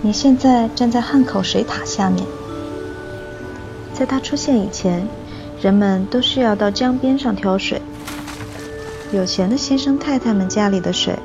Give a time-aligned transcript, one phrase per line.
[0.00, 2.24] 你现在站在汉口水塔下面，
[3.92, 5.04] 在它出现以前，
[5.60, 7.82] 人们都需要到江边上挑水。
[9.10, 11.18] 有钱的先生太太们家里的水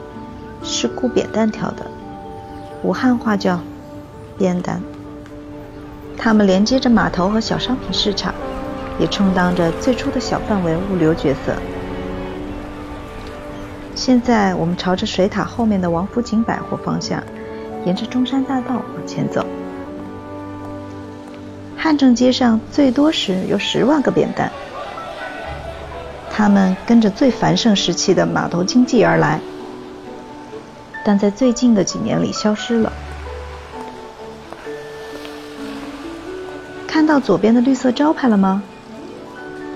[0.63, 1.85] 是雇扁担挑的，
[2.81, 3.59] 武汉话叫
[4.39, 4.81] “扁担”。
[6.17, 8.33] 他们连接着码头和小商品市场，
[8.97, 11.53] 也充当着最初的小范围物流角色。
[13.93, 17.21] 现在我们朝着水塔后面的王府井百货方向，
[17.85, 19.45] 沿着中山大道往前走。
[21.77, 24.51] 汉正街上最多时有十万个扁担。
[26.31, 29.39] 他们跟着最繁盛时期的码头经济而来，
[31.05, 32.91] 但在最近的几年里消失了。
[36.87, 38.63] 看到左边的绿色招牌了吗？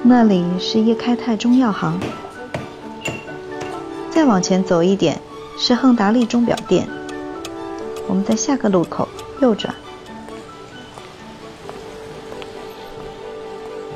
[0.03, 1.99] 那里是叶开泰中药行。
[4.09, 5.19] 再往前走一点
[5.57, 6.87] 是亨达利钟表店。
[8.07, 9.07] 我们在下个路口
[9.41, 9.73] 右转。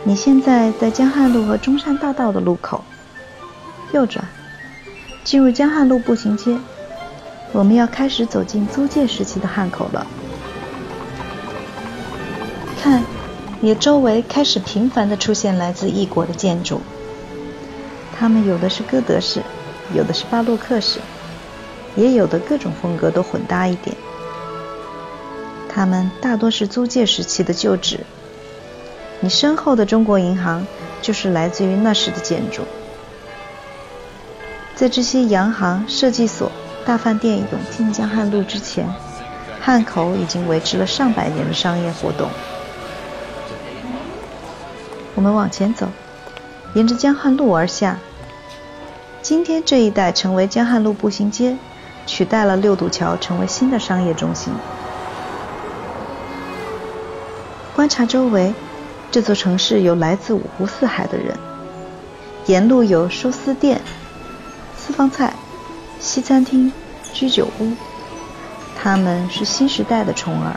[0.04, 2.84] 你现在在江汉路和中山大道的路口，
[3.94, 4.26] 右转，
[5.24, 6.58] 进入江汉路步行街。
[7.54, 10.08] 我们要开始走进租界时期的汉口了。
[12.82, 13.04] 看，
[13.60, 16.82] 你周围开始频繁地出现来自异国的建筑，
[18.18, 19.44] 它们有的是哥德式，
[19.94, 21.00] 有的是巴洛克式，
[21.96, 23.96] 也有的各种风格都混搭一点。
[25.70, 28.02] 它们大多是租界时期的旧址。
[29.20, 30.66] 你身后的中国银行
[31.02, 32.64] 就是来自于那时的建筑。
[34.76, 36.52] 在这些洋行、设计所、
[36.86, 38.92] 大饭店涌进江汉路之前，
[39.62, 42.30] 汉口已经维持了上百年的商业活动。
[45.14, 45.88] 我们往前走，
[46.74, 48.00] 沿着江汉路而下。
[49.22, 51.56] 今天这一带成为江汉路步行街，
[52.06, 54.54] 取代了六渡桥成为新的商业中心。
[57.76, 58.54] 观察周围。
[59.14, 61.38] 这座城市有来自五湖四海的人，
[62.46, 63.82] 沿路有寿司店、
[64.78, 65.34] 私房菜、
[66.00, 66.72] 西餐厅、
[67.12, 67.74] 居酒屋，
[68.82, 70.56] 他们是新时代的宠儿。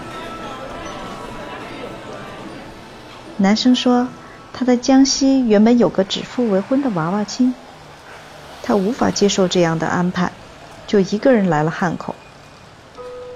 [3.39, 4.07] 男生说，
[4.53, 7.53] 他在江西原本有个指腹为婚的娃娃亲，
[8.63, 10.31] 他无法接受这样的安排，
[10.87, 12.15] 就一个人来了汉口，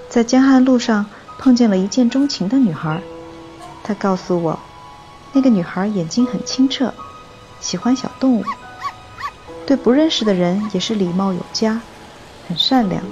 [0.09, 1.05] 在江汉路上
[1.37, 3.01] 碰见了一见钟情的女孩，
[3.83, 4.59] 他告诉我。
[5.31, 6.91] 那个女孩眼睛很清澈，
[7.59, 8.43] 喜欢小动物，
[9.67, 11.79] 对不认识的人也是礼貌有加，
[12.47, 13.03] 很善良。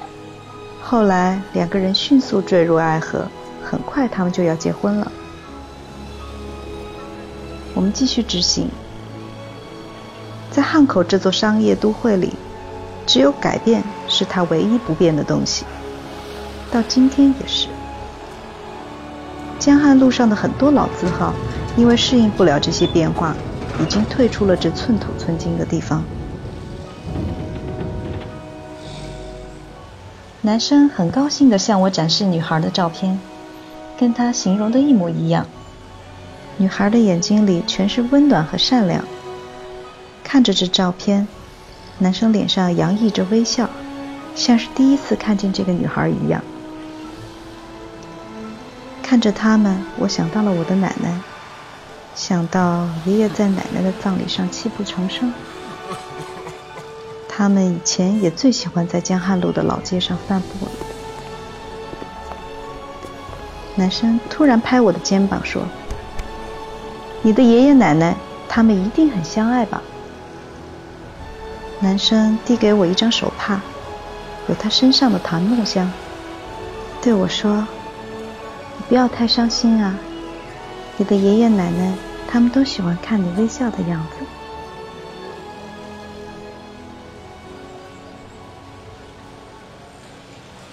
[0.82, 3.26] 后来两个人迅速坠入爱河，
[3.64, 5.10] 很快他们就要结婚了。
[7.72, 8.68] 我们继续执行，
[10.50, 12.34] 在汉口这座商业都会里，
[13.06, 15.64] 只有改变是它唯一不变的东西，
[16.70, 17.68] 到今天也是。
[19.58, 21.34] 江汉路上的很多老字号，
[21.76, 23.34] 因为适应不了这些变化，
[23.80, 26.02] 已经退出了这寸土寸金的地方。
[30.42, 33.20] 男生很高兴地向我展示女孩的照片，
[33.98, 35.46] 跟他形容的一模一样。
[36.56, 39.04] 女孩的眼睛里全是温暖和善良。
[40.24, 41.28] 看着这照片，
[42.00, 43.68] 男生脸上洋溢着微笑，
[44.34, 46.42] 像是第一次看见这个女孩一样。
[49.02, 51.20] 看着他们，我想到了我的奶奶，
[52.14, 55.30] 想到爷爷在奶奶的葬礼上泣不成声。
[57.28, 60.72] 他们以前也最喜欢在江汉路的老街上散步了。
[63.74, 65.62] 男生突然拍我的肩膀说
[67.20, 68.16] ：“你的爷爷奶奶，
[68.48, 69.82] 他们一定很相爱吧？”
[71.80, 73.60] 男生递给我一张手帕，
[74.48, 75.90] 有他身上的檀木香，
[77.00, 77.66] 对我说。
[78.76, 79.98] 你不要太伤心啊！
[80.96, 81.94] 你的爷爷奶奶
[82.26, 84.26] 他们都喜欢看你微笑的样子。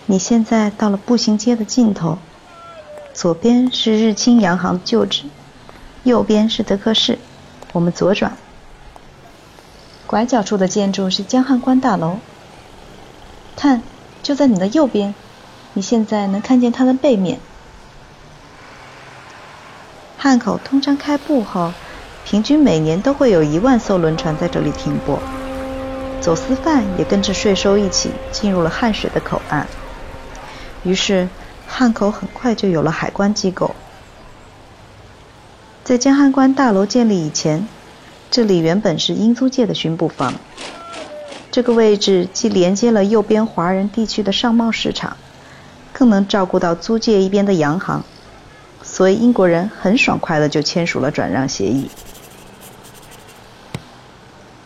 [0.06, 2.18] 你现在到了步行街的尽头，
[3.13, 5.24] 左边是日清洋行旧址，
[6.03, 7.19] 右边是德克士。
[7.74, 8.38] 我们左转，
[10.07, 12.19] 拐角处的建筑是江汉关大楼。
[13.57, 13.83] 看，
[14.24, 15.13] 就在你的右边，
[15.74, 17.39] 你现在能看见它的背面。
[20.18, 21.74] 汉口通商开埠后，
[22.24, 25.19] 平均每年都会有一万艘轮船在这里停泊，
[26.21, 29.68] 走私犯也跟着税收一起进入了汉水的口岸。
[30.83, 31.27] 于是，
[31.68, 33.75] 汉口很快就有了海关机构。
[35.83, 37.68] 在江汉关大楼建立以前，
[38.29, 40.33] 这里原本是英租界的巡捕房。
[41.51, 45.18] 这个位置既连接了右边华人地区的商贸市场，
[45.91, 48.03] 更能照顾到租界一边的洋行，
[48.83, 51.89] 所以英国人很爽快的就签署了转让协议。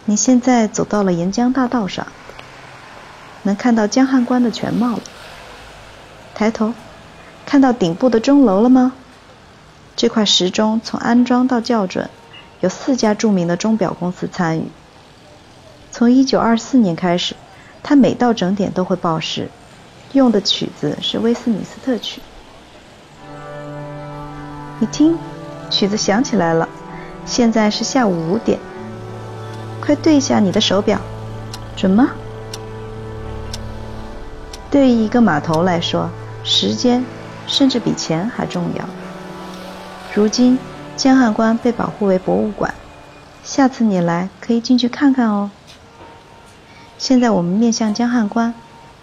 [0.06, 2.08] 你现在走到了沿江大道上，
[3.44, 5.04] 能看到江汉关的全貌了。
[6.34, 6.74] 抬头，
[7.46, 8.94] 看到顶部的钟楼了吗？
[9.96, 12.10] 这块时钟从安装到校准，
[12.62, 14.64] 有四家著名的钟表公司参与。
[15.92, 17.36] 从1924年开始，
[17.84, 19.50] 它每到整点都会报时，
[20.14, 22.22] 用的曲子是威斯敏斯特曲。
[24.80, 25.18] 你听，
[25.70, 26.70] 曲子响起来了，
[27.26, 28.58] 现在是下午五点。
[29.82, 31.00] 快对一下你的手表，
[31.76, 32.12] 准吗？
[34.70, 36.10] 对于一个码头来说，
[36.44, 37.04] 时间
[37.48, 38.86] 甚至比钱还重要。
[40.14, 40.58] 如今
[41.02, 42.76] 江汉关被保护为博物馆，
[43.44, 45.50] 下次你来可以进去看看哦。
[47.00, 48.54] 现在我们面向江汉关，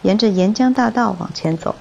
[0.03, 1.75] 沿着沿江大道往前走。